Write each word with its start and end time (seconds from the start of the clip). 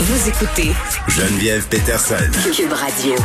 Vous 0.00 0.28
écoutez 0.28 0.70
Geneviève 1.08 1.68
Peterson. 1.68 2.30
Cube 2.54 2.72
Radio. 2.72 3.16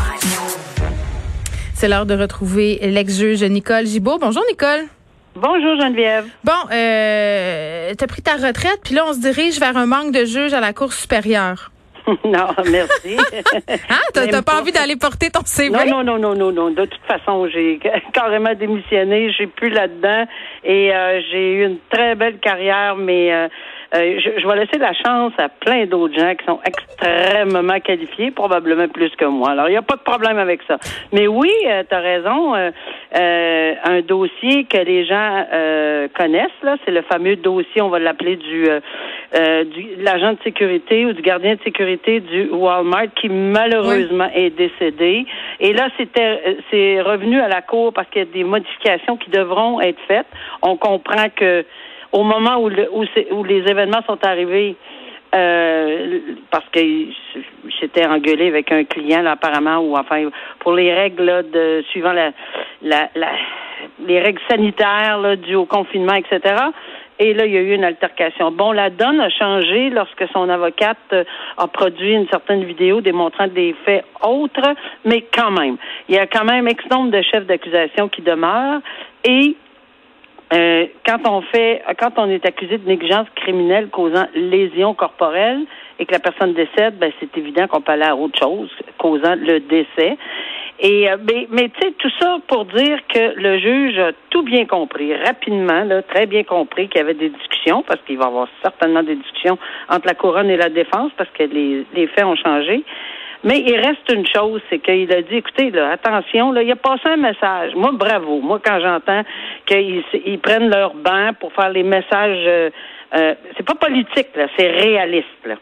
C'est 1.76 1.88
l'heure 1.88 2.08
de 2.08 2.16
retrouver 2.16 2.80
l'ex-juge 2.82 3.44
Nicole 3.44 3.86
Gibault. 3.86 4.18
Bonjour 4.18 4.42
Nicole. 4.50 4.88
Bonjour 5.36 5.80
Geneviève. 5.80 6.26
Bon, 6.44 6.52
euh, 6.72 7.94
t'as 7.96 8.08
pris 8.08 8.24
ta 8.24 8.38
retraite, 8.38 8.80
puis 8.84 8.96
là 8.96 9.06
on 9.08 9.14
se 9.14 9.20
dirige 9.20 9.60
vers 9.60 9.78
un 9.78 9.86
manque 9.86 10.14
de 10.14 10.26
juges 10.26 10.56
à 10.56 10.62
la 10.62 10.74
Cour 10.74 10.94
supérieure. 10.94 11.70
non, 12.26 12.48
merci. 12.70 13.18
Hein? 13.90 14.00
T'as, 14.14 14.28
pas 14.28 14.42
pas. 14.42 14.60
envie 14.60 14.72
d'aller 14.72 14.96
porter 14.96 15.30
ton 15.30 15.46
CV? 15.46 15.70
Non, 15.70 16.04
non, 16.04 16.18
non, 16.18 16.18
non, 16.18 16.36
non, 16.36 16.52
non. 16.52 16.70
De 16.72 16.86
toute 16.86 17.04
façon, 17.08 17.48
j'ai 17.48 17.80
carrément 18.14 18.54
démissionné. 18.56 19.32
J'ai 19.32 19.48
plus 19.48 19.70
là-dedans 19.70 20.26
et 20.64 20.94
euh, 20.94 21.22
j'ai 21.32 21.54
eu 21.54 21.66
une 21.66 21.78
très 21.92 22.16
belle 22.16 22.40
carrière, 22.40 22.96
mais 22.96 23.32
euh, 23.32 23.48
euh, 23.96 24.20
je, 24.20 24.42
je 24.42 24.48
vais 24.48 24.56
laisser 24.56 24.80
la 24.80 24.94
chance 24.94 25.34
à 25.38 25.50
plein 25.50 25.86
d'autres 25.86 26.18
gens 26.18 26.34
qui 26.36 26.46
sont 26.46 26.60
extrêmement 26.66 27.80
qualifiés, 27.80 28.32
probablement 28.32 28.88
plus 28.88 29.12
que 29.16 29.26
moi. 29.26 29.52
Alors, 29.52 29.68
il 29.68 29.72
n'y 29.72 29.78
a 29.78 29.82
pas 29.82 29.96
de 29.96 30.02
problème 30.02 30.38
avec 30.38 30.62
ça. 30.68 30.78
Mais 31.12 31.28
oui, 31.28 31.52
tu 31.90 31.96
as 31.96 32.00
raison. 32.00 32.56
euh, 32.56 32.72
euh, 33.16 33.74
un 33.84 34.02
dossier 34.02 34.64
que 34.66 34.78
les 34.78 35.06
gens 35.06 35.46
euh, 35.54 36.08
connaissent, 36.18 36.62
là, 36.64 36.78
c'est 36.84 36.92
le 36.92 37.04
fameux 37.04 37.36
dossier, 37.36 37.82
on 37.82 37.90
va 37.90 38.00
l'appeler 38.00 38.38
du, 38.38 38.68
euh, 38.68 38.80
euh, 39.36 39.64
du 39.66 39.84
de 39.98 40.04
l'agent 40.04 40.34
de 40.34 40.40
sécurité 40.44 41.06
ou 41.06 41.14
du 41.14 41.22
gardien 41.22 41.56
de 41.56 41.62
sécurité 41.64 42.20
du 42.22 42.50
Walmart 42.50 43.14
qui 43.16 43.30
malheureusement 43.30 44.30
est 44.34 44.50
décédé. 44.50 45.26
Et 45.60 45.74
là, 45.74 45.90
c'était 45.98 46.42
euh, 46.48 46.54
c'est 46.72 47.02
revenu 47.02 47.40
à 47.40 47.48
la 47.48 47.62
cour 47.62 47.94
parce 47.94 48.08
qu'il 48.10 48.24
y 48.24 48.26
a 48.26 48.34
des 48.34 48.44
modifications 48.44 49.18
qui 49.18 49.30
devront 49.30 49.80
être 49.82 50.00
faites. 50.08 50.28
On 50.62 50.76
comprend 50.76 51.30
que 51.36 51.66
au 52.14 52.24
moment 52.24 52.58
où, 52.58 52.70
le- 52.70 52.90
où, 52.94 53.04
où 53.32 53.44
les 53.44 53.70
événements 53.70 54.02
sont 54.08 54.24
arrivés, 54.24 54.76
euh, 55.36 56.20
parce 56.52 56.66
que 56.72 56.80
j'étais 57.82 58.06
engueulé 58.06 58.48
avec 58.48 58.72
un 58.72 58.84
client 58.84 59.24
là, 59.24 59.32
apparemment 59.32 59.80
ou 59.80 59.98
enfin 59.98 60.30
pour 60.60 60.74
les 60.74 60.94
règles 60.94 61.24
là, 61.26 61.42
de 61.44 61.84
suivant 61.90 62.14
la, 62.14 62.32
la, 62.84 63.10
la 63.16 63.30
les 64.06 64.20
règles 64.22 64.42
sanitaires 64.50 65.18
là, 65.18 65.36
dues 65.36 65.56
au 65.56 65.66
confinement 65.66 66.14
etc. 66.14 66.56
Et 67.20 67.34
là, 67.34 67.46
il 67.46 67.54
y 67.54 67.58
a 67.58 67.62
eu 67.62 67.74
une 67.76 67.84
altercation. 67.84 68.52
Bon, 68.52 68.72
la 68.72 68.90
donne 68.90 69.22
a 69.22 69.30
changé 69.30 69.92
lorsque 69.92 70.26
son 70.34 70.50
avocate 70.50 70.98
euh, 71.14 71.24
a 71.58 71.68
produit 71.68 72.14
une 72.14 72.28
certaine 72.28 72.64
vidéo 72.64 73.02
démontrant 73.02 73.48
des 73.48 73.76
faits 73.86 74.04
autres, 74.24 74.74
mais 75.06 75.22
quand 75.34 75.52
même, 75.52 75.78
il 76.10 76.16
y 76.16 76.18
a 76.18 76.26
quand 76.26 76.44
même 76.44 76.68
X 76.68 76.84
nombre 76.90 77.12
de 77.12 77.22
chefs 77.22 77.46
d'accusation 77.46 78.08
qui 78.10 78.22
demeurent 78.24 78.82
et 79.26 79.56
euh, 80.54 80.86
quand 81.06 81.28
on 81.28 81.42
fait, 81.42 81.82
quand 82.00 82.12
on 82.18 82.30
est 82.30 82.46
accusé 82.46 82.78
de 82.78 82.88
négligence 82.88 83.28
criminelle 83.36 83.90
causant 83.90 84.26
lésion 84.36 84.94
corporelle 84.94 85.62
et 86.00 86.06
que 86.06 86.12
la 86.12 86.20
personne 86.20 86.54
décède, 86.54 86.98
ben 87.00 87.12
c'est 87.20 87.36
évident 87.38 87.68
qu'on 87.68 87.82
peut 87.82 87.94
aller 87.94 88.04
à 88.04 88.16
autre 88.16 88.38
chose 88.38 88.70
causant 88.98 89.36
le 89.36 89.60
décès. 89.62 90.18
Et 90.80 91.10
euh, 91.10 91.18
mais, 91.24 91.48
mais 91.50 91.70
tu 91.70 91.82
sais 91.82 91.94
tout 91.98 92.12
ça 92.20 92.38
pour 92.48 92.66
dire 92.66 93.00
que 93.08 93.34
le 93.36 93.58
juge 93.58 93.98
a 93.98 94.12
tout 94.30 94.44
bien 94.44 94.66
compris 94.66 95.16
rapidement, 95.16 95.84
là, 95.86 96.02
très 96.04 96.26
bien 96.26 96.44
compris 96.44 96.88
qu'il 96.88 97.00
y 97.00 97.04
avait 97.04 97.14
des 97.14 97.30
discussions 97.30 97.84
parce 97.88 98.02
qu'il 98.02 98.18
va 98.18 98.26
y 98.26 98.28
avoir 98.28 98.48
certainement 98.62 99.02
des 99.02 99.16
discussions 99.16 99.58
entre 99.90 100.08
la 100.08 100.14
couronne 100.14 100.50
et 100.50 100.58
la 100.58 100.70
défense 100.70 101.12
parce 101.18 101.30
que 101.32 101.44
les, 101.44 101.86
les 101.96 102.08
faits 102.08 102.26
ont 102.26 102.36
changé. 102.36 102.84
Mais 103.44 103.60
il 103.60 103.76
reste 103.76 104.10
une 104.12 104.26
chose, 104.26 104.62
c'est 104.70 104.80
qu'il 104.80 105.12
a 105.12 105.22
dit, 105.22 105.36
écoutez, 105.36 105.70
là, 105.72 105.92
attention, 105.92 106.52
là, 106.52 106.64
il 106.64 106.72
a 106.72 106.76
passé 106.76 107.04
un 107.06 107.18
message. 107.18 107.76
Moi, 107.76 107.92
bravo. 107.94 108.40
Moi, 108.40 108.60
quand 108.64 108.80
j'entends 108.80 109.24
qu'ils 109.66 110.04
ils 110.26 110.40
prennent 110.40 110.70
leur 110.70 110.94
banc 110.94 111.32
pour 111.40 111.52
faire 111.54 111.70
les 111.70 111.84
messages, 111.84 112.44
euh, 112.48 112.70
euh, 113.16 113.36
c'est 113.56 113.66
pas 113.66 113.76
politique, 113.76 114.30
là, 114.36 114.48
c'est 114.58 114.70
réaliste. 114.72 115.28
Là. 115.46 115.56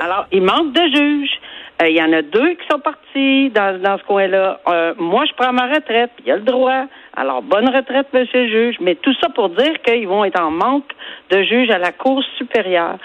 Alors, 0.00 0.26
il 0.30 0.42
manque 0.42 0.72
de 0.72 0.82
juges. 0.94 1.40
Euh, 1.82 1.88
Il 1.88 1.96
y 1.96 2.02
en 2.02 2.12
a 2.12 2.22
deux 2.22 2.50
qui 2.50 2.66
sont 2.70 2.78
partis 2.78 3.50
dans, 3.50 3.80
dans 3.80 3.98
ce 3.98 4.04
coin-là. 4.04 4.60
Euh, 4.68 4.94
moi, 4.98 5.24
je 5.24 5.32
prends 5.34 5.52
ma 5.52 5.66
retraite, 5.66 6.10
il 6.20 6.26
y 6.26 6.30
a 6.30 6.36
le 6.36 6.42
droit. 6.42 6.84
Alors, 7.16 7.42
bonne 7.42 7.68
retraite, 7.68 8.08
monsieur 8.12 8.42
le 8.42 8.48
juge. 8.48 8.76
Mais 8.80 8.94
tout 8.96 9.14
ça 9.20 9.30
pour 9.30 9.48
dire 9.48 9.80
qu'ils 9.82 10.06
vont 10.06 10.24
être 10.24 10.40
en 10.40 10.50
manque 10.50 10.90
de 11.30 11.42
juges 11.42 11.70
à 11.70 11.78
la 11.78 11.92
Cour 11.92 12.22
supérieure. 12.36 12.98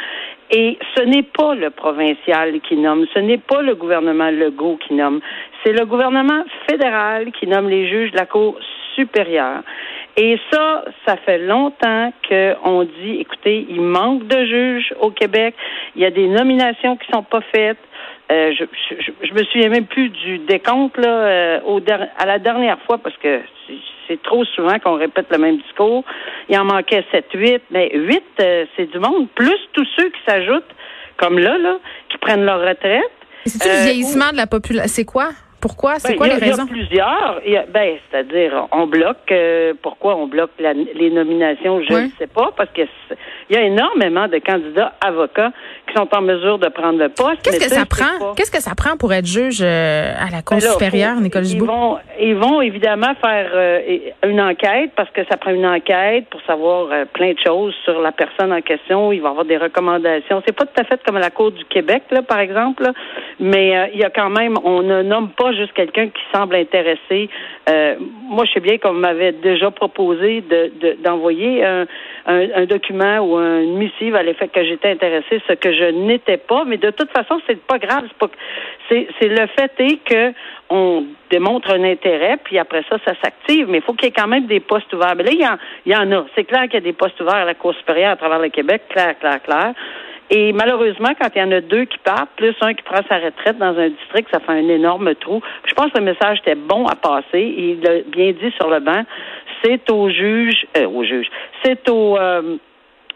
Et 0.50 0.78
ce 0.96 1.03
n'est 1.03 1.24
pas 1.24 1.56
le 1.56 1.69
provincial 1.72 2.59
qui 2.62 2.78
nomme, 2.78 3.06
ce 3.13 3.19
n'est 3.19 3.38
pas 3.38 3.62
le 3.62 3.75
gouvernement 3.75 4.31
Legault 4.31 4.78
qui 4.78 4.94
nomme, 4.94 5.19
c'est 5.63 5.74
le 5.74 5.85
gouvernement 5.85 6.44
fédéral 6.69 7.31
qui 7.34 7.47
nomme 7.47 7.69
les 7.69 7.88
juges 7.90 8.12
de 8.12 8.18
la 8.18 8.25
Cour 8.25 8.58
supérieure. 8.96 9.63
Et 10.19 10.39
ça, 10.51 10.83
ça 11.05 11.16
fait 11.17 11.38
longtemps 11.38 12.11
qu'on 12.28 12.83
dit, 12.83 13.17
écoutez, 13.19 13.67
il 13.69 13.81
manque 13.81 14.28
de 14.28 14.45
juges 14.45 14.94
au 15.00 15.11
Québec, 15.11 15.53
il 15.95 16.01
y 16.01 16.05
a 16.05 16.09
des 16.11 16.28
nominations 16.28 16.97
qui 16.97 17.07
sont 17.11 17.22
pas 17.23 17.41
faites. 17.53 17.78
Euh, 18.31 18.51
je, 18.59 18.66
je, 19.00 19.11
je 19.28 19.33
me 19.33 19.44
souviens 19.45 19.69
même 19.69 19.85
plus 19.85 20.09
du 20.09 20.39
décompte 20.39 20.97
là, 20.97 21.07
euh, 21.07 21.59
au 21.66 21.79
der- 21.79 22.09
à 22.17 22.25
la 22.25 22.39
dernière 22.39 22.78
fois 22.85 22.97
parce 22.97 23.16
que 23.17 23.41
c'est- 24.07 24.22
trop 24.23 24.44
souvent 24.45 24.79
qu'on 24.79 24.94
répète 24.95 25.28
le 25.31 25.38
même 25.38 25.57
discours. 25.57 26.03
Il 26.49 26.57
en 26.57 26.63
manquait 26.66 27.03
7, 27.11 27.25
8, 27.34 27.61
mais 27.72 27.91
8, 27.94 28.23
euh, 28.41 28.66
c'est 28.75 28.89
du 28.89 28.99
monde, 28.99 29.28
plus 29.35 29.57
tous 29.73 29.85
ceux 29.97 30.09
qui 30.09 30.19
s'ajoutent, 30.25 30.63
comme 31.17 31.38
là, 31.39 31.57
là, 31.57 31.78
qui 32.09 32.17
prennent 32.17 32.44
leur 32.45 32.61
retraite. 32.61 33.03
C'est-tu 33.45 33.67
le 33.67 33.84
vieillissement 33.84 34.31
de 34.31 34.38
la 34.38 34.47
population? 34.47 34.88
C'est 34.88 35.05
quoi? 35.05 35.29
Pourquoi? 35.59 35.95
C'est 36.00 36.09
Ben, 36.13 36.18
quoi 36.18 36.28
a- 36.28 36.29
les 36.29 36.35
raisons? 36.35 36.66
Il 36.69 36.78
y 36.78 36.81
a 36.81 36.85
plusieurs. 36.85 37.68
Ben, 37.69 37.97
c'est-à-dire, 38.12 38.68
on 38.72 38.85
bloque. 38.88 39.18
euh, 39.31 39.73
pourquoi 39.81 40.16
on 40.16 40.28
bloque 40.28 40.51
la- 40.59 40.73
les 40.73 41.09
nominations 41.09 41.81
Je 41.81 41.94
ne 41.94 42.09
sais 42.19 42.28
pas, 42.28 42.51
parce 42.56 42.69
que 42.72 42.84
c'est- 43.09 43.18
il 43.50 43.56
y 43.56 43.59
a 43.59 43.63
énormément 43.63 44.28
de 44.28 44.38
candidats 44.38 44.94
avocats 45.01 45.51
qui 45.88 45.94
sont 45.96 46.07
en 46.16 46.22
mesure 46.22 46.59
de 46.59 46.67
prendre 46.69 47.00
le 47.00 47.09
poste. 47.09 47.41
Qu'est-ce 47.44 47.59
que 47.59 47.69
ça 47.73 47.85
prend? 47.85 48.34
Qu'est-ce 48.35 48.51
que 48.51 48.62
ça 48.62 48.73
prend 48.75 48.96
pour 48.97 49.13
être 49.13 49.25
juge 49.25 49.59
euh, 49.62 50.13
à 50.17 50.29
la 50.31 50.41
Cour 50.41 50.57
Ben 50.57 50.62
supérieure, 50.72 51.16
faut- 51.16 51.22
Nicole 51.22 51.44
ils 51.44 51.50
Gibault? 51.50 51.66
vont, 51.66 51.97
ils 52.19 52.35
vont 52.35 52.62
évidemment 52.62 53.13
faire 53.22 53.50
euh, 53.53 53.79
une 54.28 54.40
enquête 54.41 54.91
parce 54.96 55.09
que 55.12 55.22
ça 55.29 55.38
prend 55.38 55.51
une 55.51 55.66
enquête 55.66 56.28
pour 56.29 56.41
savoir 56.44 56.88
plein 57.13 57.34
de 57.34 57.40
choses 57.46 57.73
sur 57.84 58.00
la 58.01 58.12
personne 58.12 58.53
en 58.53 58.62
question. 58.62 59.12
Il 59.12 59.22
va 59.22 59.29
y 59.29 59.31
avoir 59.31 59.46
des 59.46 59.57
recommandations. 59.57 60.41
C'est 60.46 60.56
pas 60.56 60.66
tout 60.66 60.79
à 60.81 60.84
fait 60.84 61.00
comme 61.06 61.17
à 61.17 61.22
la 61.22 61.29
Cour 61.31 61.51
du 61.51 61.66
Québec, 61.66 62.03
là, 62.12 62.22
par 62.22 62.40
exemple, 62.40 62.84
là, 62.84 62.91
mais 63.40 63.78
euh, 63.78 63.88
il 63.94 64.00
y 64.00 64.03
a 64.03 64.09
quand 64.09 64.30
même, 64.30 64.56
on 64.64 64.81
ne 64.81 65.03
nomme 65.03 65.30
pas 65.30 65.52
juste 65.53 65.74
quelqu'un 65.74 66.08
qui 66.08 66.22
semble 66.34 66.56
intéressé. 66.56 67.30
Euh, 67.70 67.96
moi, 68.00 68.46
je 68.46 68.53
sais 68.53 68.59
bien 68.59 68.78
qu'on 68.78 68.94
m'avait 68.94 69.31
déjà 69.31 69.70
proposé 69.72 70.42
de, 70.42 70.72
de- 70.80 70.98
d'envoyer 71.03 71.64
un, 71.64 71.86
un, 72.26 72.47
un 72.56 72.66
document 72.66 73.20
ou 73.20 73.38
une 73.38 73.78
missive 73.78 74.16
à 74.16 74.24
l'effet 74.24 74.47
que 74.47 74.64
j'étais 74.64 74.90
intéressée, 74.92 75.42
ce 75.47 75.53
que 75.53 75.72
je 75.72 75.86
n'étais 75.92 76.38
pas. 76.38 76.64
Mais 76.66 76.78
de 76.78 76.90
toute 76.90 77.12
façon, 77.12 77.40
c'est 77.47 77.62
pas 77.62 77.78
grave. 77.78 78.06
C'est 78.90 79.08
le 79.22 79.47
fait 79.58 79.72
est 79.80 79.97
que 80.03 80.34
on 80.70 81.06
démontre 81.30 81.72
un 81.72 81.84
intérêt, 81.84 82.38
puis 82.44 82.58
après 82.58 82.84
ça, 82.90 82.97
ça 83.06 83.14
s'active. 83.24 83.68
Mais 83.70 83.78
il 83.78 83.84
faut 83.84 83.94
qu'il 83.94 84.06
y 84.06 84.09
ait 84.09 84.16
quand 84.18 84.28
même 84.28 84.47
des 84.47 84.59
postes 84.59 84.92
ouverts. 84.94 85.14
Mais 85.16 85.24
là, 85.24 85.31
il 85.31 85.40
y 85.42 85.47
en, 85.47 85.58
il 85.86 85.92
y 85.94 85.96
en 85.96 86.12
a. 86.12 86.26
C'est 86.36 86.44
clair 86.46 86.64
qu'il 86.64 86.76
y 86.76 86.78
a 86.78 86.81
des 86.81 86.94
postes 86.94 87.20
ouverts 87.22 87.36
à 87.36 87.46
la 87.46 87.53
Cour 87.53 87.74
supérieure 87.76 88.12
à 88.12 88.16
travers 88.16 88.40
le 88.40 88.50
Québec. 88.50 88.81
Clair, 88.90 89.18
clair, 89.20 89.42
clair. 89.44 89.74
Et 90.30 90.52
malheureusement, 90.52 91.10
quand 91.20 91.30
il 91.36 91.40
y 91.40 91.44
en 91.44 91.52
a 91.52 91.62
deux 91.62 91.85
qui 91.85 91.97
partent, 92.00 92.29
plus 92.35 92.53
un 92.62 92.74
qui 92.74 92.84
prend 92.84 93.00
sa 93.08 93.16
retraite 93.18 93.58
dans 93.58 93.78
un 93.78 93.90
district, 93.90 94.28
ça 94.32 94.40
fait 94.41 94.52
un 94.52 94.68
énorme 94.68 95.16
trou. 95.16 95.41
Je 95.66 95.74
pense 95.74 95.91
que 95.91 96.00
le 96.00 96.03
message 96.06 96.40
était 96.40 96.56
bon 96.56 96.85
à 96.85 96.96
passer. 96.96 97.41
Il 97.58 97.79
l'a 97.82 98.02
bien 98.08 98.32
dit 98.34 98.52
sur 98.58 98.70
le 98.70 98.79
banc. 98.82 99.03
C'est 99.64 99.90
au 99.90 100.09
juge, 100.09 100.66
euh, 100.78 100.85
au 100.88 101.03
juge, 101.03 101.28
c'est 101.64 101.88
au, 101.90 102.18
euh, 102.18 102.58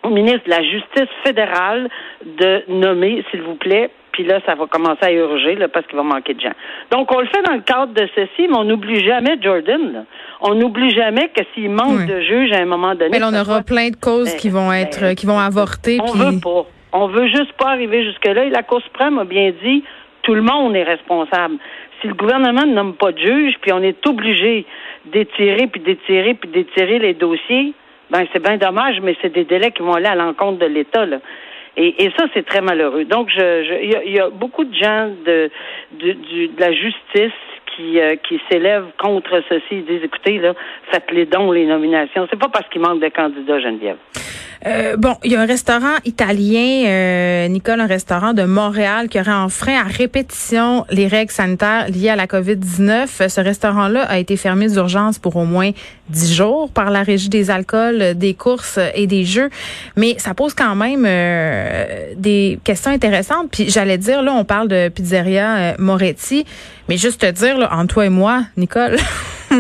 au 0.04 0.10
ministre 0.10 0.46
de 0.46 0.50
la 0.52 0.64
Justice 0.64 1.10
fédérale 1.26 1.90
de 2.26 2.64
nommer, 2.70 3.24
s'il 3.30 3.42
vous 3.42 3.56
plaît. 3.56 3.90
Puis 4.14 4.24
là, 4.24 4.40
ça 4.46 4.56
va 4.56 4.66
commencer 4.68 5.04
à 5.04 5.12
urger 5.12 5.56
là, 5.56 5.68
parce 5.70 5.86
qu'il 5.88 5.96
va 5.96 6.04
manquer 6.04 6.34
de 6.34 6.42
gens. 6.42 6.52
Donc, 6.92 7.14
on 7.16 7.20
le 7.22 7.28
fait 7.28 7.42
dans 7.44 7.54
le 7.54 7.62
cadre 7.62 7.94
de 7.94 8.08
ceci, 8.16 8.48
mais 8.50 8.58
on 8.58 8.64
n'oublie 8.66 9.06
jamais 9.06 9.38
Jordan. 9.42 9.94
là. 9.94 10.04
On 10.42 10.56
n'oublie 10.56 10.90
jamais 10.92 11.30
que 11.30 11.44
s'il 11.54 11.70
manque 11.70 12.00
Oui. 12.00 12.08
de 12.08 12.20
juges 12.22 12.52
à 12.52 12.58
un 12.60 12.66
moment 12.66 12.94
donné. 12.96 13.10
Mais 13.12 13.20
là, 13.20 13.30
on 13.32 13.34
aura 13.34 13.44
soit- 13.46 13.66
plein 13.66 13.90
de 13.90 13.96
causes 13.96 14.32
Ben, 14.32 14.38
qui 14.38 14.50
vont 14.50 14.68
ben, 14.70 14.76
être, 14.76 15.14
qui 15.16 15.26
vont 15.26 15.40
avorter. 15.40 16.00
on 16.02 16.12
puis- 16.12 16.20
veut 16.20 16.40
pas. 16.42 16.66
On 16.94 17.08
veut 17.08 17.28
juste 17.28 17.54
pas 17.54 17.70
arriver 17.70 18.04
jusque-là. 18.04 18.46
Et 18.46 18.50
la 18.50 18.64
Cour 18.64 18.82
suprême 18.82 19.18
a 19.20 19.24
bien 19.24 19.52
dit, 19.64 19.84
tout 20.24 20.34
le 20.34 20.42
monde 20.42 20.76
est 20.76 20.84
responsable. 20.84 21.56
Si 22.02 22.08
le 22.08 22.14
gouvernement 22.14 22.66
ne 22.66 22.74
nomme 22.74 22.96
pas 22.96 23.12
de 23.12 23.20
juge, 23.20 23.56
puis 23.62 23.72
on 23.72 23.82
est 23.82 24.06
obligé 24.08 24.66
d'étirer, 25.06 25.68
puis 25.68 25.82
d'étirer, 25.82 26.34
puis 26.34 26.50
d'étirer 26.50 27.00
les 27.00 27.14
dossiers, 27.14 27.74
ben 28.10 28.26
c'est 28.34 28.44
bien 28.44 28.58
dommage, 28.58 29.00
mais 29.02 29.16
c'est 29.22 29.32
des 29.32 29.46
délais 29.46 29.72
qui 29.72 29.84
vont 29.84 29.94
aller 29.94 30.08
à 30.08 30.16
l'encontre 30.16 30.60
de 30.60 30.66
l'État. 30.66 31.06
Là. 31.06 31.18
Et, 31.78 32.12
ça, 32.18 32.26
c'est 32.34 32.46
très 32.46 32.62
malheureux. 32.62 33.06
Donc, 33.06 33.30
je, 33.30 33.64
je, 33.64 33.84
il, 33.84 33.92
y 33.92 33.96
a, 34.20 34.28
il 34.28 34.32
beaucoup 34.34 34.66
de 34.66 34.76
gens 34.76 35.10
de, 35.26 35.50
de, 35.94 36.12
du- 36.12 36.48
de 36.50 36.60
la 36.60 36.74
justice 36.74 37.32
qui, 37.76 38.00
euh, 38.00 38.16
qui 38.28 38.40
s'élèvent 38.50 38.92
contre 39.00 39.42
ceci. 39.50 39.64
Ils 39.72 39.86
disent, 39.86 40.04
écoutez, 40.04 40.40
là, 40.40 40.54
faites 40.92 41.12
les 41.12 41.26
dons, 41.26 41.52
les 41.52 41.66
nominations. 41.66 42.28
C'est 42.30 42.40
pas 42.40 42.50
parce 42.50 42.68
qu'il 42.70 42.82
manque 42.82 43.02
de 43.02 43.10
candidats, 43.10 43.60
Geneviève. 43.60 43.98
Euh, 44.68 44.96
bon, 44.96 45.16
il 45.24 45.32
y 45.32 45.36
a 45.36 45.42
un 45.42 45.46
restaurant 45.48 45.96
italien, 46.06 46.86
euh, 46.86 47.48
Nicole, 47.48 47.80
un 47.80 47.88
restaurant 47.88 48.34
de 48.34 48.44
Montréal 48.44 49.10
qui 49.10 49.20
aurait 49.20 49.32
enfreint 49.32 49.80
à 49.80 49.88
répétition 49.88 50.86
les 50.92 51.08
règles 51.08 51.32
sanitaires 51.32 51.88
liées 51.90 52.10
à 52.10 52.16
la 52.16 52.28
COVID-19. 52.28 53.28
Ce 53.28 53.42
restaurant-là 53.42 54.04
a 54.04 54.20
été 54.20 54.38
fermé 54.38 54.68
d'urgence 54.68 55.18
pour 55.18 55.36
au 55.36 55.46
moins 55.46 55.72
dix 56.12 56.36
jours 56.36 56.70
par 56.72 56.92
la 56.92 57.02
Régie 57.02 57.30
des 57.30 57.50
alcools, 57.50 58.16
des 58.16 58.34
courses 58.36 58.80
et 58.94 59.08
des 59.08 59.24
jeux. 59.24 59.50
Mais 59.96 60.16
ça 60.20 60.34
pose 60.34 60.54
quand 60.54 60.76
même 60.76 61.06
euh, 61.08 62.14
des 62.16 62.60
questions 62.64 62.92
intéressantes. 62.92 63.50
Puis 63.52 63.70
j'allais 63.70 63.98
dire, 63.98 64.22
là, 64.22 64.34
on 64.34 64.46
parle 64.46 64.68
de 64.68 64.90
Pizzeria 64.90 65.58
euh, 65.58 65.74
Moretti, 65.80 66.46
mais 66.92 66.98
juste 66.98 67.22
te 67.22 67.32
dire, 67.32 67.58
là, 67.58 67.74
entre 67.74 67.94
toi 67.94 68.06
et 68.06 68.10
moi, 68.10 68.44
Nicole... 68.58 68.98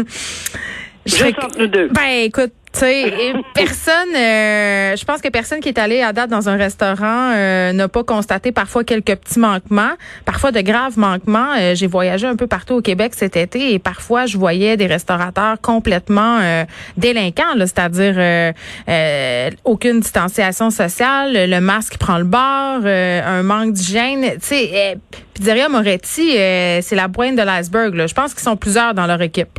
je 1.05 1.11
serais- 1.15 1.25
Juste 1.29 1.43
entre 1.43 1.59
nous 1.59 1.67
deux. 1.67 1.87
ben 1.89 2.07
écoute, 2.23 2.51
tu 2.73 2.79
sais, 2.79 3.33
personne, 3.53 4.15
euh, 4.15 4.95
je 4.95 5.03
pense 5.03 5.19
que 5.19 5.27
personne 5.27 5.59
qui 5.59 5.67
est 5.67 5.77
allé 5.77 6.01
à 6.01 6.13
date 6.13 6.29
dans 6.29 6.47
un 6.47 6.55
restaurant 6.55 7.31
euh, 7.35 7.73
n'a 7.73 7.87
pas 7.89 8.03
constaté 8.05 8.53
parfois 8.53 8.85
quelques 8.85 9.15
petits 9.17 9.39
manquements, 9.39 9.91
parfois 10.23 10.51
de 10.53 10.61
graves 10.61 10.97
manquements. 10.97 11.49
Euh, 11.59 11.75
J'ai 11.75 11.87
voyagé 11.87 12.27
un 12.27 12.37
peu 12.37 12.47
partout 12.47 12.75
au 12.75 12.81
Québec 12.81 13.11
cet 13.13 13.35
été 13.35 13.73
et 13.73 13.79
parfois 13.79 14.25
je 14.25 14.37
voyais 14.37 14.77
des 14.77 14.85
restaurateurs 14.85 15.59
complètement 15.59 16.39
euh, 16.41 16.63
délinquants, 16.95 17.55
c'est-à-dire 17.57 18.15
euh, 18.17 18.51
euh, 18.87 19.49
aucune 19.65 19.99
distanciation 19.99 20.69
sociale, 20.69 21.33
le 21.49 21.59
masque 21.59 21.97
prend 21.97 22.19
le 22.19 22.23
bord, 22.23 22.81
euh, 22.85 23.21
un 23.25 23.43
manque 23.43 23.73
d'hygiène. 23.73 24.21
Tu 24.39 24.39
sais, 24.41 24.97
Pizzeria 25.33 25.67
Moretti, 25.67 26.37
euh, 26.37 26.79
c'est 26.81 26.95
la 26.95 27.09
pointe 27.09 27.35
de 27.35 27.41
l'iceberg. 27.41 27.95
là. 27.95 28.07
Je 28.07 28.13
pense 28.13 28.33
qu'ils 28.33 28.43
sont 28.43 28.55
plusieurs 28.55 28.93
dans 28.93 29.07
leur 29.07 29.21
équipe. 29.21 29.49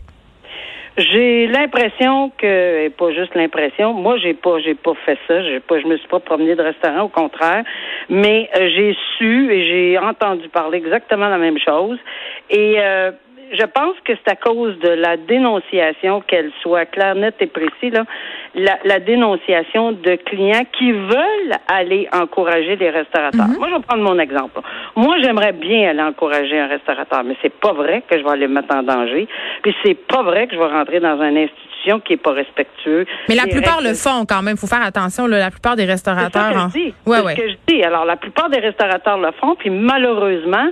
J'ai 0.99 1.47
l'impression 1.47 2.31
que, 2.37 2.85
et 2.85 2.91
pas 2.91 3.13
juste 3.13 3.35
l'impression, 3.35 3.95
moi 3.95 4.19
j'ai 4.19 4.35
pas, 4.35 4.59
j'ai 4.59 4.75
pas 4.75 4.93
fait 5.07 5.19
ça, 5.27 5.43
j'ai 5.43 5.61
pas, 5.61 5.81
je 5.81 5.87
me 5.87 5.97
suis 5.97 6.09
pas 6.09 6.21
promené 6.21 6.55
de 6.55 6.63
restaurant, 6.63 7.05
au 7.05 7.09
contraire, 7.09 7.65
mais 8.11 8.51
euh, 8.55 8.69
j'ai 8.77 8.95
su 9.17 9.51
et 9.51 9.65
j'ai 9.67 9.99
entendu 9.99 10.51
parler 10.51 10.77
exactement 10.77 11.29
la 11.29 11.39
même 11.39 11.59
chose. 11.59 11.99
Et 12.51 12.75
euh, 12.79 13.11
je 13.53 13.65
pense 13.67 13.95
que 14.05 14.13
c'est 14.15 14.31
à 14.33 14.37
cause 14.37 14.79
de 14.81 14.89
la 14.89 15.17
dénonciation, 15.17 16.21
qu'elle 16.23 16.51
soit 16.63 16.87
claire, 16.87 17.15
nette 17.15 17.37
et 17.41 17.47
précise, 17.47 17.93
là, 17.93 18.05
la, 18.55 18.79
la 18.85 18.99
dénonciation 19.01 19.93
de 19.93 20.15
clients 20.17 20.65
qui 20.79 20.93
veulent 20.93 21.55
aller 21.69 22.09
encourager 22.13 22.77
les 22.77 22.91
restaurateurs. 22.91 23.47
Moi, 23.59 23.69
je 23.71 23.75
vais 23.77 23.83
prendre 23.83 24.03
mon 24.03 24.19
exemple. 24.19 24.61
Moi, 24.97 25.17
j'aimerais 25.23 25.53
bien 25.53 25.91
aller 25.91 26.03
encourager 26.03 26.59
un 26.59 26.67
restaurateur, 26.67 27.25
mais 27.25 27.37
c'est 27.43 27.53
pas 27.55 27.73
vrai 27.73 28.03
que 28.09 28.19
je 28.19 28.23
vais 28.23 28.31
aller 28.31 28.49
me 28.49 28.55
mettre 28.55 28.75
en 28.75 28.83
danger. 28.83 29.27
Puis 29.63 29.75
c'est 29.85 29.95
pas 29.95 30.23
vrai 30.23 30.47
que 30.47 30.55
je 30.55 30.59
vais 30.61 30.67
rentrer 30.67 31.01
dans 31.01 31.21
une 31.23 31.39
institution 31.39 32.01
qui 32.01 32.13
est 32.13 32.17
pas 32.23 32.33
respectueux. 32.33 33.07
Mais 33.29 33.35
la 33.35 33.45
plupart 33.47 33.79
règles 33.79 33.89
le 33.91 33.95
font 33.95 34.25
quand 34.29 34.43
même. 34.43 34.57
Faut 34.57 34.67
faire 34.69 34.85
attention. 34.85 35.27
Là, 35.27 35.39
la 35.39 35.51
plupart 35.51 35.75
des 35.77 35.85
c'est 35.85 35.91
restaurateurs. 35.93 36.31
ça 36.53 36.61
en- 36.65 36.69
que 36.69 36.79
je 36.79 36.79
dis. 36.79 36.95
Ouais, 37.07 37.17
c'est 37.19 37.25
ouais. 37.25 37.35
ce 37.37 37.41
que 37.41 37.49
je 37.49 37.57
dis. 37.75 37.83
Alors, 37.83 38.05
la 38.05 38.17
plupart 38.17 38.51
des 38.51 38.61
restaurateurs 38.61 39.19
le 39.19 39.31
font, 39.41 39.55
puis 39.57 39.71
malheureusement, 39.71 40.69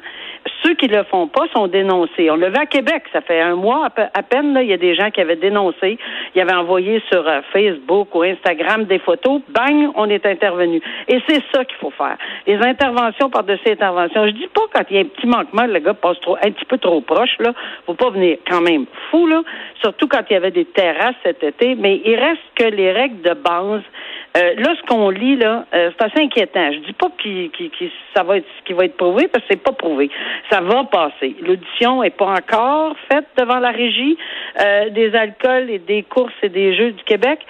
ceux 0.71 0.77
qui 0.77 0.89
le 0.89 1.03
font 1.05 1.27
pas 1.27 1.47
sont 1.55 1.67
dénoncés. 1.67 2.31
On 2.31 2.37
le 2.37 2.49
vu 2.49 2.57
à 2.57 2.67
Québec, 2.67 3.05
ça 3.13 3.21
fait 3.21 3.41
un 3.41 3.57
mois 3.57 3.89
à 4.15 4.23
peine, 4.23 4.55
là, 4.55 4.63
il 4.63 4.69
y 4.69 4.73
a 4.73 4.77
des 4.77 4.95
gens 4.95 5.11
qui 5.11 5.21
avaient 5.21 5.37
dénoncé, 5.37 5.99
ils 6.35 6.41
avaient 6.41 6.55
envoyé 6.55 7.03
sur 7.11 7.27
euh, 7.27 7.41
Facebook 7.53 8.15
ou 8.15 8.23
Instagram 8.23 8.85
des 8.85 8.99
photos, 8.99 9.41
bang, 9.49 9.91
on 9.97 10.09
est 10.09 10.25
intervenu. 10.27 10.81
Et 11.09 11.21
c'est 11.29 11.43
ça 11.53 11.65
qu'il 11.65 11.77
faut 11.79 11.91
faire. 11.91 12.17
Les 12.47 12.57
interventions 12.57 13.31
par-dessus 13.31 13.71
interventions. 13.71 14.27
Je 14.27 14.33
dis 14.33 14.49
pas 14.49 14.63
quand 14.73 14.83
il 14.91 14.97
y 14.97 14.99
a 14.99 15.03
un 15.03 15.07
petit 15.07 15.27
manquement, 15.27 15.67
le 15.67 15.79
gars 15.81 15.95
passe 15.95 16.21
trop, 16.21 16.37
un 16.37 16.51
petit 16.51 16.65
peu 16.65 16.79
trop 16.79 17.01
proche, 17.01 17.37
là, 17.41 17.53
faut 17.87 17.95
pas 17.95 18.11
venir 18.11 18.39
quand 18.49 18.61
même 18.61 18.87
fou, 19.11 19.27
là, 19.27 19.43
surtout 19.81 20.07
quand 20.07 20.23
il 20.31 20.35
y 20.35 20.37
avait 20.37 20.51
des 20.51 20.67
terrasses 20.67 21.17
cet 21.25 21.43
été, 21.43 21.75
mais 21.75 22.01
il 22.05 22.15
reste 22.15 22.43
que 22.55 22.65
les 22.65 22.93
règles 22.93 23.23
de 23.23 23.35
base 23.35 23.83
euh, 24.37 24.55
là, 24.57 24.75
ce 24.81 24.87
qu'on 24.87 25.11
lit, 25.11 25.37
là, 25.37 25.65
euh, 25.75 25.91
c'est 25.99 26.05
assez 26.07 26.21
inquiétant. 26.25 26.71
Je 26.73 26.79
dis 26.79 26.93
pas 26.93 27.09
qu'il, 27.21 27.51
qu'il- 27.51 27.71
qu'il- 27.71 27.91
ça 28.15 28.23
va 28.23 28.37
être 28.37 28.47
ce 28.59 28.65
qui 28.65 28.73
va 28.73 28.85
être 28.85 28.97
prouvé, 28.97 29.27
parce 29.29 29.45
que 29.45 29.49
c'est 29.55 29.63
pas 29.63 29.73
prouvé. 29.73 30.09
Ça 30.51 30.61
va 30.61 30.85
passer. 30.85 31.35
L'audition 31.43 32.03
est 32.05 32.17
pas 32.17 32.27
encore 32.39 32.95
faite 33.11 33.27
devant 33.39 33.59
la 33.59 33.71
régie 33.71 34.17
euh, 34.61 34.91
des 34.91 35.15
alcools 35.15 35.69
et 35.71 35.79
des 35.81 36.03
courses 36.05 36.33
et 36.43 36.49
des 36.49 36.75
jeux 36.77 36.93
du 36.93 37.03
Québec. 37.05 37.41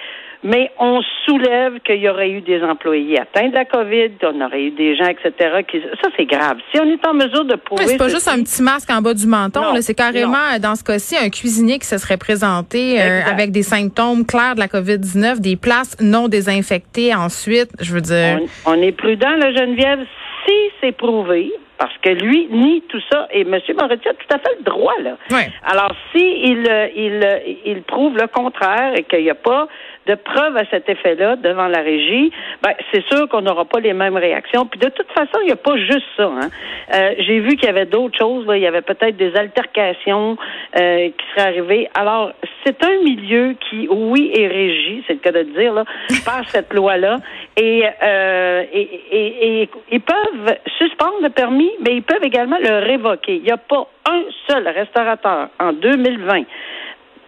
Mais 0.43 0.71
on 0.79 1.01
soulève 1.25 1.79
qu'il 1.85 1.97
y 1.97 2.09
aurait 2.09 2.31
eu 2.31 2.41
des 2.41 2.61
employés 2.63 3.19
atteints 3.19 3.49
de 3.49 3.53
la 3.53 3.65
COVID, 3.65 4.11
qu'on 4.19 4.41
aurait 4.43 4.63
eu 4.63 4.71
des 4.71 4.95
gens, 4.95 5.05
etc. 5.05 5.61
Qui... 5.69 5.81
Ça, 6.01 6.09
c'est 6.17 6.25
grave. 6.25 6.57
Si 6.73 6.79
on 6.81 6.85
est 6.85 7.05
en 7.05 7.13
mesure 7.13 7.45
de 7.45 7.55
prouver... 7.55 7.85
C'est 7.85 7.97
pas 7.97 8.09
juste 8.09 8.27
un 8.27 8.41
petit 8.41 8.63
masque 8.63 8.89
en 8.89 9.01
bas 9.01 9.13
du 9.13 9.27
menton. 9.27 9.61
C'est 9.81 9.93
carrément, 9.93 10.57
dans 10.59 10.75
ce 10.75 10.83
cas-ci, 10.83 11.15
un 11.15 11.29
cuisinier 11.29 11.77
qui 11.77 11.85
se 11.85 11.97
serait 11.97 12.17
présenté 12.17 12.99
euh, 12.99 13.21
avec 13.25 13.51
des 13.51 13.63
symptômes 13.63 14.25
clairs 14.25 14.55
de 14.55 14.59
la 14.61 14.67
COVID-19, 14.67 15.39
des 15.39 15.55
places 15.55 15.95
non 16.01 16.27
désinfectées 16.27 17.13
ensuite. 17.13 17.69
Je 17.79 17.93
veux 17.93 18.01
dire. 18.01 18.39
On, 18.65 18.73
on 18.73 18.81
est 18.81 18.93
prudent, 18.93 19.35
là, 19.37 19.51
Geneviève, 19.53 19.99
si 20.45 20.53
c'est 20.81 20.91
prouvé, 20.91 21.51
parce 21.81 21.97
que 22.03 22.09
lui 22.09 22.47
nie 22.51 22.83
tout 22.89 23.01
ça, 23.11 23.27
et 23.31 23.41
M. 23.41 23.59
Moretti 23.75 24.07
a 24.07 24.13
tout 24.13 24.31
à 24.31 24.37
fait 24.37 24.55
le 24.59 24.63
droit, 24.63 24.93
là. 25.01 25.17
Ouais. 25.31 25.49
Alors, 25.63 25.91
si 26.11 26.21
il, 26.43 26.63
euh, 26.69 26.87
il, 26.95 27.25
euh, 27.25 27.39
il 27.65 27.81
prouve 27.81 28.15
le 28.17 28.27
contraire 28.27 28.93
et 28.95 29.01
qu'il 29.03 29.23
n'y 29.23 29.31
a 29.31 29.35
pas 29.35 29.67
de 30.07 30.15
preuve 30.15 30.57
à 30.57 30.65
cet 30.69 30.89
effet-là 30.89 31.35
devant 31.35 31.67
la 31.67 31.79
régie, 31.79 32.31
ben, 32.61 32.71
c'est 32.91 33.03
sûr 33.07 33.27
qu'on 33.29 33.41
n'aura 33.41 33.65
pas 33.65 33.79
les 33.79 33.93
mêmes 33.93 34.17
réactions. 34.17 34.65
Puis 34.65 34.79
de 34.79 34.89
toute 34.89 35.11
façon, 35.11 35.39
il 35.41 35.47
n'y 35.47 35.51
a 35.51 35.55
pas 35.55 35.77
juste 35.77 36.05
ça. 36.17 36.25
Hein. 36.25 36.49
Euh, 36.93 37.13
J'ai 37.19 37.39
vu 37.39 37.55
qu'il 37.55 37.65
y 37.65 37.69
avait 37.69 37.85
d'autres 37.85 38.17
choses. 38.17 38.45
là. 38.47 38.57
Il 38.57 38.63
y 38.63 38.67
avait 38.67 38.81
peut-être 38.81 39.15
des 39.17 39.35
altercations 39.35 40.37
euh, 40.79 41.07
qui 41.09 41.25
seraient 41.35 41.49
arrivées. 41.49 41.89
Alors, 41.95 42.31
c'est 42.65 42.83
un 42.83 43.03
milieu 43.03 43.55
qui, 43.69 43.87
oui, 43.89 44.31
est 44.35 44.47
régi, 44.47 45.03
c'est 45.07 45.13
le 45.13 45.19
cas 45.19 45.31
de 45.31 45.39
le 45.39 45.53
dire, 45.59 45.73
là, 45.73 45.85
par 46.25 46.47
cette 46.49 46.73
loi-là. 46.73 47.17
Et, 47.57 47.83
euh, 48.03 48.63
et, 48.73 48.89
et, 49.11 49.61
et 49.61 49.69
ils 49.91 50.01
peuvent 50.01 50.57
suspendre 50.77 51.21
le 51.21 51.29
permis, 51.29 51.70
mais 51.81 51.95
ils 51.95 52.03
peuvent 52.03 52.23
également 52.23 52.57
le 52.59 52.85
révoquer. 52.85 53.35
Il 53.35 53.43
n'y 53.43 53.51
a 53.51 53.57
pas 53.57 53.87
un 54.09 54.23
seul 54.47 54.67
restaurateur 54.67 55.49
en 55.59 55.73
2020 55.73 56.43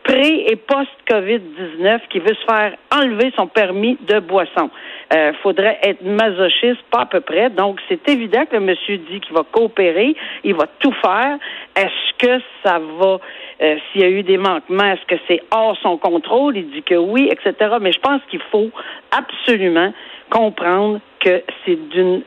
pré- 0.04 0.45
et 0.48 0.56
post-COVID-19 0.56 2.01
qui 2.10 2.19
veut 2.19 2.36
se 2.36 2.45
faire 2.45 2.75
enlever 2.94 3.31
son 3.36 3.48
permis 3.48 3.98
de 4.07 4.19
boisson. 4.19 4.69
Euh, 5.13 5.31
faudrait 5.42 5.80
être 5.84 6.01
masochiste, 6.04 6.81
pas 6.92 7.01
à 7.01 7.06
peu 7.06 7.22
près. 7.22 7.50
Donc, 7.50 7.80
c'est 7.88 8.07
évident 8.10 8.45
que 8.45 8.56
le 8.56 8.62
monsieur 8.62 8.98
dit 8.98 9.19
qu'il 9.19 9.34
va 9.34 9.44
coopérer, 9.50 10.15
il 10.44 10.56
va 10.56 10.65
tout 10.79 10.94
faire. 11.01 11.38
Est-ce 11.75 12.17
que 12.17 12.41
ça 12.63 12.79
va, 12.79 13.20
euh, 13.62 13.75
s'il 13.91 14.01
y 14.01 14.03
a 14.03 14.10
eu 14.10 14.24
des 14.24 14.38
manquements, 14.38 14.86
est-ce 14.86 15.06
que 15.06 15.22
c'est 15.27 15.41
hors 15.51 15.77
son 15.77 15.98
contrôle? 15.98 16.58
Il 16.58 16.70
dit 16.72 16.84
que 16.84 16.96
oui, 16.96 17.29
etc. 17.32 17.75
Mais 17.79 17.91
je 17.91 18.00
pense 18.00 18.22
qu'il 18.29 18.41
faut 18.51 18.72
absolument 19.12 19.94
comprendre 20.29 21.00
que 21.20 21.44
c'est 21.65 21.89
d'une 21.89 22.24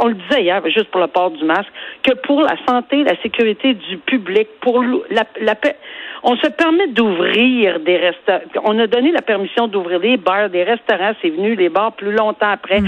on 0.00 0.08
le 0.08 0.14
disait 0.14 0.42
hier, 0.42 0.60
juste 0.66 0.90
pour 0.90 1.00
le 1.00 1.06
port 1.06 1.30
du 1.30 1.44
masque, 1.44 1.70
que 2.02 2.14
pour 2.26 2.42
la 2.42 2.56
santé, 2.66 3.04
la 3.04 3.16
sécurité 3.22 3.74
du 3.74 3.98
public, 3.98 4.48
pour 4.60 4.82
la, 5.10 5.22
la 5.40 5.54
paix, 5.54 5.76
on 6.22 6.36
se 6.36 6.48
permet 6.48 6.88
d'ouvrir 6.88 7.80
des 7.80 7.96
restaurants. 7.96 8.40
On 8.64 8.78
a 8.78 8.86
donné 8.86 9.12
la 9.12 9.22
permission 9.22 9.68
d'ouvrir 9.68 10.00
des 10.00 10.16
bars, 10.16 10.48
des 10.50 10.64
restaurants, 10.64 11.12
c'est 11.22 11.30
venu 11.30 11.54
les 11.54 11.68
bars 11.68 11.92
plus 11.92 12.12
longtemps 12.12 12.50
après. 12.50 12.80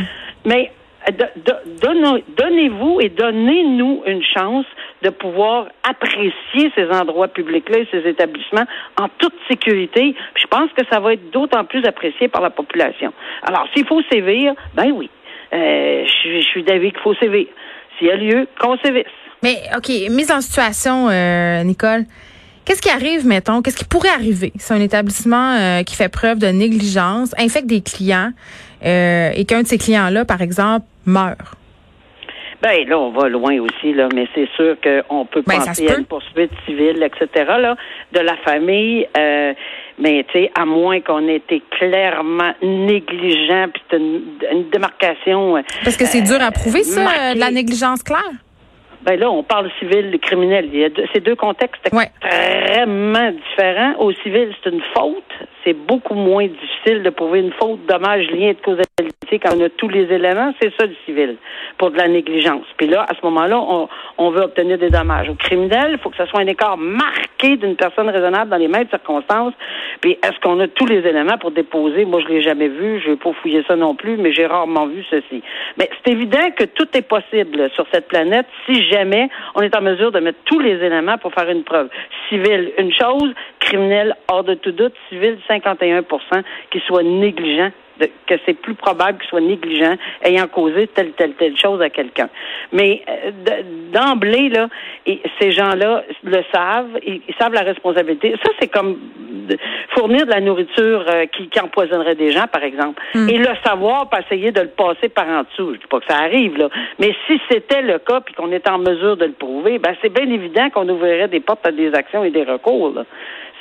Mais 0.45 0.71
de- 1.11 1.81
donne- 1.81 2.23
donnez-vous 2.37 3.01
et 3.01 3.09
donnez-nous 3.09 4.03
une 4.07 4.23
chance 4.23 4.67
de 5.03 5.09
pouvoir 5.11 5.69
apprécier 5.89 6.71
ces 6.75 6.91
endroits 6.91 7.29
publics-là 7.29 7.79
et 7.79 7.89
ces 7.91 8.07
établissements 8.09 8.67
en 9.01 9.09
toute 9.19 9.33
sécurité. 9.49 10.15
Puis 10.35 10.43
je 10.43 10.47
pense 10.49 10.71
que 10.77 10.83
ça 10.93 11.01
va 11.01 11.15
être 11.15 11.31
d'autant 11.31 11.65
plus 11.65 11.85
apprécié 11.87 12.29
par 12.29 12.43
la 12.43 12.51
population. 12.51 13.13
Alors, 13.45 13.67
s'il 13.75 13.87
faut 13.87 14.03
sévir, 14.13 14.53
ben 14.75 14.91
oui. 14.93 15.09
Euh, 15.53 16.05
je 16.07 16.11
suis- 16.11 16.43
je 16.43 16.47
suis 16.47 16.63
d'avis 16.63 16.93
qu'il 16.93 17.01
faut 17.01 17.15
sévir. 17.15 17.47
S'il 17.99 18.09
y 18.09 18.11
a 18.11 18.17
lieu, 18.17 18.47
qu'on 18.61 18.77
sévisse. 18.79 19.05
Mais 19.43 19.57
OK, 19.77 19.89
mise 20.11 20.31
en 20.31 20.41
situation, 20.41 21.09
euh, 21.09 21.63
Nicole. 21.65 22.05
Qu'est-ce 22.65 22.83
qui 22.83 22.91
arrive, 22.91 23.27
mettons, 23.27 23.63
qu'est-ce 23.63 23.77
qui 23.77 23.85
pourrait 23.87 24.11
arriver 24.11 24.53
si 24.57 24.73
un 24.73 24.81
établissement 24.81 25.57
euh, 25.59 25.83
qui 25.83 25.97
fait 25.97 26.09
preuve 26.11 26.39
de 26.39 26.47
négligence 26.49 27.35
infecte 27.39 27.67
des 27.67 27.81
clients 27.81 28.31
euh, 28.85 29.31
et 29.35 29.45
qu'un 29.45 29.63
de 29.63 29.67
ces 29.67 29.79
clients-là, 29.79 30.25
par 30.25 30.41
exemple, 30.41 30.85
meurt? 31.07 31.39
Ben 32.63 32.87
là, 32.87 32.99
on 32.99 33.11
va 33.11 33.29
loin 33.31 33.59
aussi, 33.59 33.95
là, 33.95 34.09
mais 34.15 34.27
c'est 34.35 34.47
sûr 34.55 34.77
qu'on 34.83 35.25
peut 35.25 35.43
Ben, 35.47 35.57
penser 35.57 35.87
se 35.89 35.93
à 35.95 35.99
une 35.99 36.05
poursuite 36.05 36.51
civile, 36.67 37.03
etc., 37.03 37.29
là, 37.59 37.75
de 38.13 38.21
la 38.21 38.37
famille. 38.45 39.09
Euh, 39.17 39.55
mais 40.01 40.25
tu 40.33 40.33
sais, 40.41 40.51
à 40.59 40.65
moins 40.65 41.01
qu'on 41.01 41.27
ait 41.29 41.37
été 41.37 41.63
clairement 41.79 42.53
négligent, 42.63 43.69
puis 43.73 43.83
c'est 43.91 43.97
une, 43.97 44.23
une 44.53 44.71
démarcation. 44.71 45.57
euh, 45.57 45.63
Parce 45.85 45.97
que 45.97 46.07
c'est 46.07 46.23
dur 46.23 46.39
à 46.41 46.51
prouver, 46.51 46.83
ça, 46.83 47.03
marqué. 47.03 47.21
euh, 47.21 47.35
de 47.35 47.41
la 47.41 47.51
négligence 47.51 48.03
claire? 48.03 48.21
Ben 49.03 49.19
là, 49.19 49.31
on 49.31 49.43
parle 49.43 49.71
civil, 49.79 50.19
criminel. 50.21 50.69
Il 50.73 50.79
y 50.81 50.85
a 50.85 50.91
deux, 50.91 51.05
ces 51.15 51.21
deux 51.21 51.35
contextes 51.35 51.89
Ouais. 51.93 52.11
extrêmement 52.23 53.31
différents. 53.33 53.95
Au 53.99 54.13
civil, 54.13 54.53
c'est 54.63 54.71
une 54.71 54.83
faute. 54.95 55.25
C'est 55.65 55.75
beaucoup 55.75 56.15
moins 56.15 56.47
difficile 56.47 57.03
de 57.03 57.11
prouver 57.11 57.41
une 57.41 57.53
faute, 57.53 57.85
dommage, 57.87 58.31
lien 58.31 58.53
de 58.53 58.61
causalité 58.63 59.39
quand 59.39 59.57
on 59.57 59.65
a 59.65 59.69
tous 59.69 59.89
les 59.89 60.13
éléments. 60.13 60.53
C'est 60.61 60.73
ça 60.79 60.87
le 60.87 60.95
civil, 61.05 61.37
pour 61.79 61.91
de 61.91 61.97
la 61.97 62.09
négligence. 62.09 62.67
Puis 62.77 62.87
là, 62.87 63.05
à 63.09 63.15
ce 63.15 63.25
moment-là, 63.25 63.61
on, 64.19 64.31
veut 64.31 64.43
obtenir 64.43 64.79
des 64.79 64.91
dommages. 64.91 65.29
Au 65.29 65.35
criminel, 65.35 65.93
il 65.93 65.99
faut 65.99 66.11
que 66.11 66.17
ce 66.17 66.27
soit 66.27 66.41
un 66.41 66.47
écart 66.47 66.77
marqué 66.77 67.57
d'une 67.57 67.77
personne 67.77 68.09
raisonnable 68.09 68.51
dans 68.51 68.57
les 68.57 68.69
mêmes 68.69 68.89
circonstances. 68.89 69.55
Puis 70.01 70.13
est-ce 70.23 70.39
qu'on 70.41 70.59
a 70.61 70.69
tous 70.69 70.87
les 70.87 70.99
éléments 71.07 71.39
pour 71.39 71.51
déposer? 71.51 72.05
Moi, 72.05 72.21
je 72.23 72.29
l'ai 72.29 72.43
jamais 72.43 72.69
vu. 72.69 73.01
Je 73.01 73.11
vais 73.11 73.17
pas 73.17 73.33
fouiller 73.43 73.65
ça 73.67 73.77
non 73.77 73.95
plus, 73.95 74.17
mais 74.17 74.33
j'ai 74.33 74.47
rarement 74.47 74.87
vu 74.87 75.05
ceci. 75.11 75.43
Mais 75.79 75.89
c'est 76.05 76.13
évident 76.13 76.51
que 76.57 76.65
tout 76.65 76.89
est 76.95 77.03
possible 77.03 77.71
sur 77.75 77.87
cette 77.93 78.09
planète 78.09 78.47
si 78.67 78.89
jamais 78.89 79.29
on 79.55 79.63
est 79.63 79.77
en 79.77 79.83
mesure 79.83 80.13
de 80.13 80.21
mettre 80.21 80.39
tous 80.45 80.61
les 80.61 80.83
éléments 80.85 81.19
pour 81.19 81.33
faire 81.33 81.49
une 81.51 81.65
preuve. 81.65 81.89
Civil, 82.29 82.73
une 82.79 82.93
chose, 82.93 83.33
criminel, 83.59 84.17
hors 84.29 84.45
de 84.45 84.55
tout 84.55 84.73
doute, 84.73 84.95
civil, 85.09 85.39
51 85.51 86.03
qui 86.71 86.81
soit 86.87 87.03
négligent 87.03 87.73
que 88.27 88.35
c'est 88.47 88.55
plus 88.55 88.75
probable 88.75 89.19
qu'il 89.19 89.29
soit 89.29 89.41
négligent 89.41 89.97
ayant 90.23 90.47
causé 90.47 90.87
telle, 90.89 91.13
telle, 91.13 91.35
telle 91.35 91.57
chose 91.57 91.81
à 91.83 91.91
quelqu'un. 91.91 92.29
Mais 92.73 93.03
euh, 93.09 93.31
d'emblée, 93.93 94.49
là, 94.49 94.69
ces 95.41 95.53
gens-là 95.53 96.05
le 96.25 96.43
savent, 96.53 96.99
ils, 97.07 97.23
savent 97.39 97.53
la 97.53 97.63
responsabilité. 97.63 98.35
Ça, 98.45 98.53
c'est 98.61 98.69
comme 98.69 98.99
fournir 99.97 100.27
de 100.27 100.31
la 100.31 100.41
nourriture 100.41 101.05
euh, 101.09 101.27
qui, 101.27 101.49
qui, 101.49 101.61
empoisonnerait 101.61 102.15
des 102.15 102.33
gens, 102.33 102.47
par 102.47 102.63
exemple. 102.63 103.03
Hmm. 103.15 103.29
Et 103.29 103.39
le 103.39 103.51
savoir, 103.65 104.09
pas 104.09 104.21
essayer 104.21 104.53
de 104.53 104.61
le 104.61 104.69
passer 104.69 105.09
par 105.09 105.29
en 105.29 105.43
dessous. 105.43 105.75
Je 105.75 105.81
dis 105.81 105.87
pas 105.89 106.01
que 106.01 106.07
ça 106.09 106.19
arrive, 106.19 106.57
là. 106.57 106.69
Mais 106.99 107.15
si 107.27 107.41
c'était 107.51 107.83
le 107.83 107.99
cas, 107.99 108.21
puis 108.21 108.35
qu'on 108.35 108.53
était 108.53 108.71
en 108.71 108.79
mesure 108.79 109.17
de 109.17 109.27
le 109.27 109.33
prouver, 109.33 109.79
ben 109.79 109.95
c'est 110.01 110.13
bien 110.13 110.31
évident 110.31 110.71
qu'on 110.71 110.89
ouvrirait 110.89 111.29
des 111.29 111.41
portes 111.41 111.67
à 111.67 111.73
des 111.73 111.93
actions 111.95 112.25
et 112.25 112.31
des 112.31 112.45
recours. 112.45 112.93
Là. 112.95 113.05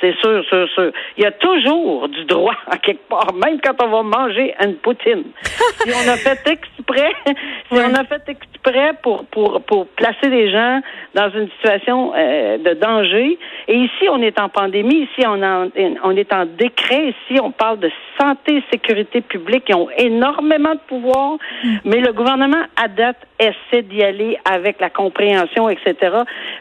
C'est 0.00 0.16
sûr, 0.20 0.42
sûr, 0.48 0.68
sûr. 0.74 0.92
Il 1.16 1.24
y 1.24 1.26
a 1.26 1.32
toujours 1.32 2.08
du 2.08 2.24
droit, 2.24 2.56
à 2.70 2.78
quelque 2.78 3.06
part, 3.08 3.32
même 3.34 3.60
quand 3.60 3.82
on 3.82 3.88
va 3.88 4.02
manger 4.02 4.54
une 4.64 4.76
poutine. 4.76 5.24
si 5.42 5.90
on 5.92 6.08
a 6.08 6.16
fait 6.16 6.40
exprès, 6.46 7.12
si 7.26 7.34
on 7.72 7.94
a 7.94 8.04
fait 8.04 8.22
exprès 8.28 8.49
pour, 9.02 9.24
pour, 9.26 9.62
pour 9.62 9.86
placer 9.88 10.28
les 10.28 10.50
gens 10.50 10.80
dans 11.14 11.30
une 11.30 11.48
situation 11.50 12.12
euh, 12.14 12.58
de 12.58 12.74
danger, 12.74 13.38
et 13.68 13.74
ici, 13.74 14.08
on 14.10 14.20
est 14.22 14.38
en 14.40 14.48
pandémie, 14.48 15.08
ici, 15.10 15.26
on, 15.26 15.40
on 16.04 16.16
est 16.16 16.32
en 16.32 16.46
décret, 16.46 17.08
ici, 17.08 17.40
on 17.40 17.50
parle 17.50 17.78
de 17.80 17.90
santé 18.20 18.62
sécurité 18.70 19.20
publique, 19.20 19.64
ils 19.68 19.74
ont 19.74 19.88
énormément 19.96 20.74
de 20.74 20.80
pouvoir, 20.86 21.38
mais 21.84 22.00
le 22.00 22.12
gouvernement, 22.12 22.64
à 22.76 22.88
date, 22.88 23.16
essaie 23.38 23.82
d'y 23.82 24.02
aller 24.02 24.38
avec 24.44 24.80
la 24.80 24.90
compréhension, 24.90 25.68
etc. 25.68 25.94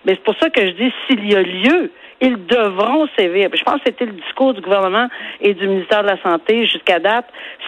Mais 0.05 0.13
c'est 0.13 0.23
pour 0.23 0.35
ça 0.39 0.49
que 0.49 0.65
je 0.65 0.71
dis, 0.71 0.93
s'il 1.07 1.29
y 1.29 1.35
a 1.35 1.41
lieu 1.41 1.91
ils 2.21 2.45
devront 2.45 3.07
sévir. 3.17 3.49
Je 3.53 3.63
pense 3.63 3.75
que 3.75 3.83
c'était 3.85 4.05
le 4.05 4.13
discours 4.13 4.53
du 4.53 4.61
gouvernement 4.61 5.07
et 5.41 5.53
du 5.53 5.67
ministère 5.67 6.03
de 6.03 6.09
la 6.09 6.21
Santé 6.21 6.65
jusqu'à 6.65 6.99
date. 6.99 7.25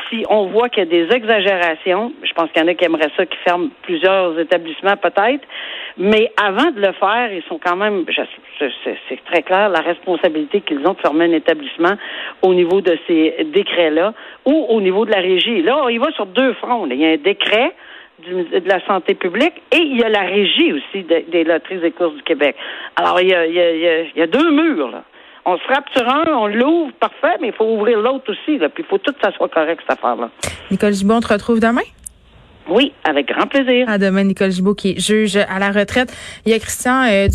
Si 0.10 0.26
on 0.30 0.48
voit 0.48 0.70
qu'il 0.70 0.84
y 0.84 0.88
a 0.88 0.90
des 0.90 1.14
exagérations, 1.14 2.12
je 2.24 2.34
pense 2.34 2.52
qu'il 2.52 2.62
y 2.62 2.66
en 2.66 2.68
a 2.68 2.74
qui 2.74 2.86
aimeraient 2.86 3.12
ça, 3.16 3.26
qui 3.26 3.38
ferment 3.46 3.70
plusieurs 3.84 4.21
établissements 4.40 4.98
peut-être, 4.98 5.46
mais 5.98 6.32
avant 6.42 6.72
de 6.72 6.80
le 6.80 6.94
faire, 6.94 7.32
ils 7.32 7.44
sont 7.50 7.60
quand 7.64 7.76
même, 7.76 8.06
c'est 8.60 9.24
très 9.26 9.44
clair, 9.44 9.70
la 9.70 9.82
responsabilité 9.82 10.62
qu'ils 10.62 10.86
ont 10.88 10.94
de 10.94 11.00
fermer 11.00 11.26
un 11.26 11.34
établissement 11.34 11.96
au 12.42 12.54
niveau 12.54 12.82
de 12.82 12.98
ces 13.08 13.48
décrets-là 13.54 14.14
ou 14.46 14.66
au 14.70 14.82
niveau 14.82 15.06
de 15.06 15.12
la 15.12 15.20
régie. 15.20 15.62
Là, 15.62 15.88
il 15.90 16.00
va 16.00 16.12
sur 16.12 16.26
deux 16.26 16.54
fronts. 16.54 16.88
Il 16.90 17.00
y 17.00 17.06
a 17.06 17.10
un 17.10 17.18
décret 17.18 17.74
de 18.28 18.68
la 18.68 18.86
santé 18.86 19.16
publique 19.16 19.62
et 19.72 19.80
il 19.80 19.98
y 20.00 20.04
a 20.04 20.10
la 20.10 20.22
régie 20.22 20.74
aussi 20.74 21.04
des 21.04 21.44
loteries 21.44 21.84
et 21.84 21.92
courses 21.92 22.16
du 22.16 22.24
Québec. 22.24 22.56
Alors, 22.96 23.20
il 23.20 23.30
y 23.30 24.22
a, 24.22 24.28
deux 24.28 24.52
murs, 24.52 24.90
là. 24.90 25.04
On 25.44 25.58
se 25.58 25.64
frappe 25.64 25.90
sur 25.96 26.08
un, 26.08 26.32
on 26.34 26.46
l'ouvre, 26.46 26.92
parfait, 27.00 27.38
mais 27.42 27.48
il 27.48 27.54
faut 27.54 27.66
ouvrir 27.66 28.00
l'autre 28.00 28.32
aussi, 28.32 28.60
là. 28.60 28.70
Puis 28.70 28.84
il 28.84 28.88
faut 28.88 29.00
tout 29.00 29.12
que 29.12 29.20
ça 29.24 29.32
soit 29.32 29.50
correct, 29.50 29.82
cette 29.82 29.98
affaire-là. 29.98 30.30
Nicole 30.70 30.94
Gibault, 30.94 31.16
on 31.16 31.20
te 31.20 31.34
retrouve 31.34 31.60
demain? 31.60 31.82
Oui, 32.70 32.94
avec 33.04 33.28
grand 33.28 33.48
plaisir. 33.48 33.90
À 33.90 33.98
demain, 33.98 34.24
Nicole 34.24 34.52
Gibault, 34.52 34.76
qui 34.76 34.92
est 34.92 35.00
juge 35.00 35.36
à 35.36 35.60
la 35.60 35.72
retraite. 35.72 36.16
Il 36.46 36.52
y 36.52 36.56
a 36.56 36.60
Christian 36.60 37.04
euh, 37.04 37.28